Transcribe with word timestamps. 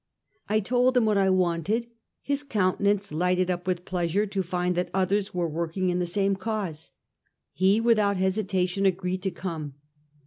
I 0.49 0.61
told 0.61 0.97
him 0.97 1.05
what 1.05 1.19
I 1.19 1.29
wanted; 1.29 1.85
his 2.23 2.41
countenance 2.41 3.11
lighted 3.11 3.51
up 3.51 3.67
with 3.67 3.85
pleasure 3.85 4.25
to 4.25 4.41
find 4.41 4.75
that 4.75 4.89
others 4.95 5.31
were 5.35 5.47
working 5.47 5.89
in 5.91 5.99
the 5.99 6.07
same 6.07 6.35
cause. 6.35 6.89
He 7.53 7.79
without 7.79 8.17
hesitation 8.17 8.87
agreed 8.87 9.21
to 9.21 9.29
come. 9.29 9.75